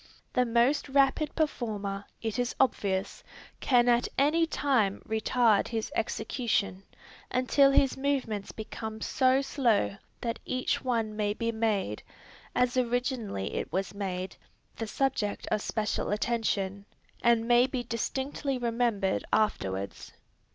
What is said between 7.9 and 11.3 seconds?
movements become so slow that each one